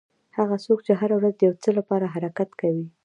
هغه 0.37 0.55
څوک 0.65 0.79
چې 0.85 0.91
هره 0.99 1.15
ورځ 1.17 1.33
د 1.37 1.41
یو 1.47 1.55
څه 1.63 1.69
لپاره 1.77 2.11
حرکت 2.13 2.49
کوي. 2.61 2.85